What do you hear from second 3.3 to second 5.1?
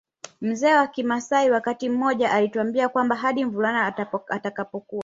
mvulana atakapokuwa